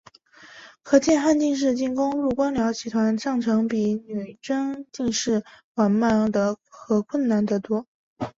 [0.81, 5.43] 可见汉进士进入官僚集团上层要比女真进士
[5.75, 6.27] 缓慢
[6.67, 7.85] 和困难得多。